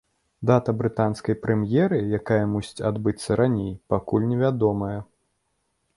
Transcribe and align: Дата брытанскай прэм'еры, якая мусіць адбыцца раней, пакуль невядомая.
Дата 0.49 0.73
брытанскай 0.79 1.35
прэм'еры, 1.43 1.99
якая 2.19 2.41
мусіць 2.55 2.85
адбыцца 2.91 3.31
раней, 3.43 3.71
пакуль 3.95 4.29
невядомая. 4.33 4.95